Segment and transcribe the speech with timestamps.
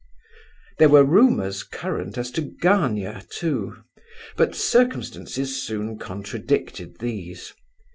[0.79, 3.83] There were rumours current as to Gania, too;
[4.35, 7.53] but circumstances soon contradicted these.